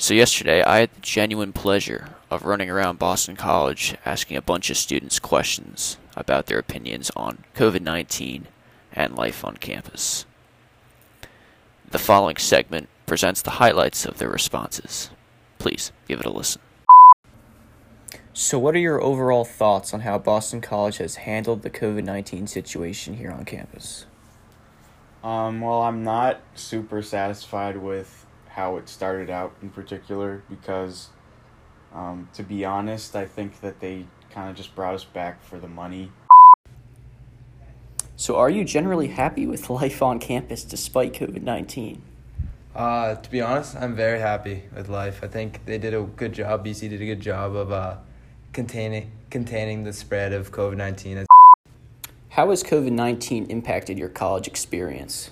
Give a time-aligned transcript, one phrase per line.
[0.00, 4.70] So, yesterday I had the genuine pleasure of running around Boston College asking a bunch
[4.70, 8.46] of students questions about their opinions on COVID 19
[8.94, 10.24] and life on campus.
[11.90, 15.10] The following segment presents the highlights of their responses.
[15.58, 16.62] Please give it a listen.
[18.32, 22.46] So, what are your overall thoughts on how Boston College has handled the COVID 19
[22.46, 24.06] situation here on campus?
[25.22, 31.08] Um, well, I'm not super satisfied with how it started out in particular because,
[31.94, 35.58] um, to be honest, I think that they kind of just brought us back for
[35.58, 36.10] the money.
[38.16, 42.02] So, are you generally happy with life on campus despite COVID 19?
[42.74, 45.20] Uh, to be honest, I'm very happy with life.
[45.22, 46.64] I think they did a good job.
[46.64, 47.96] BC did a good job of uh,
[48.52, 51.24] containing containing the spread of COVID nineteen.
[52.28, 55.30] How has COVID nineteen impacted your college experience?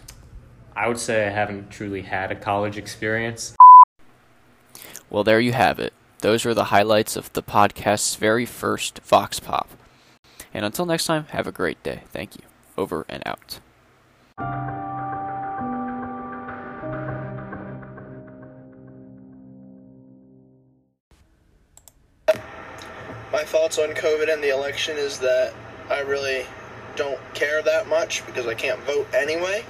[0.78, 3.56] I would say I haven't truly had a college experience.
[5.10, 5.92] Well, there you have it.
[6.20, 9.68] Those were the highlights of the podcast's very first Vox Pop.
[10.54, 12.02] And until next time, have a great day.
[12.12, 12.42] Thank you.
[12.76, 13.58] Over and out.
[23.32, 25.52] my thoughts on COVID and the election is that
[25.90, 26.46] I really
[26.94, 29.64] don't care that much because I can't vote anyway.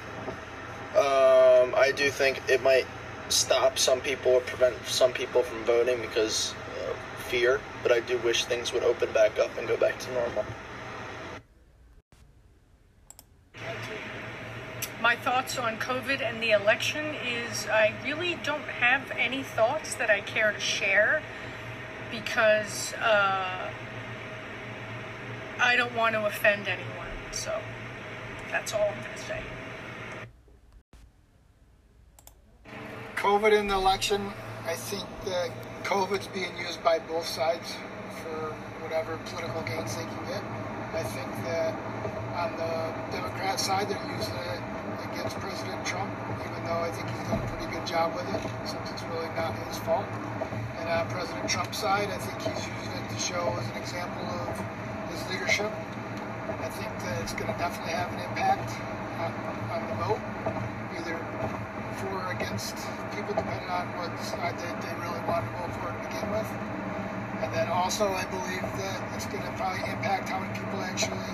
[0.98, 2.84] Um, I do think it might
[3.28, 6.54] stop some people or prevent some people from voting because
[6.88, 6.96] of
[7.26, 10.44] fear, but I do wish things would open back up and go back to normal.
[15.00, 20.10] My thoughts on COVID and the election is I really don't have any thoughts that
[20.10, 21.22] I care to share
[22.10, 23.70] because uh,
[25.60, 27.06] I don't want to offend anyone.
[27.30, 27.60] So
[28.50, 29.42] that's all I'm going to say.
[33.18, 34.30] COVID in the election,
[34.64, 35.50] I think that
[35.82, 37.74] COVID's being used by both sides
[38.22, 40.38] for whatever political gains they can get.
[40.94, 41.74] I think that
[42.38, 44.62] on the Democrat side, they're using it
[45.10, 46.06] against President Trump,
[46.46, 49.26] even though I think he's done a pretty good job with it, since it's really
[49.34, 50.06] not his fault.
[50.78, 54.30] And on President Trump's side, I think he's using it to show as an example
[54.46, 54.54] of
[55.10, 55.74] his leadership.
[56.62, 58.78] I think that it's going to definitely have an impact
[59.18, 59.34] on,
[59.74, 60.22] on the vote,
[61.02, 61.18] either
[61.98, 62.76] for or against
[63.10, 66.46] people, depending on what side they, they really want to vote for to begin with.
[67.42, 71.32] And then also, I believe that it's going to probably impact how many people actually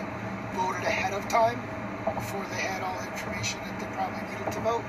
[0.56, 1.60] voted ahead of time
[2.16, 4.84] before they had all the information that they probably needed to vote.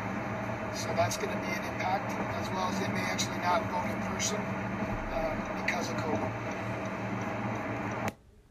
[0.76, 3.88] So that's going to be an impact, as well as they may actually not vote
[3.88, 4.40] in person
[5.16, 6.55] um, because of COVID.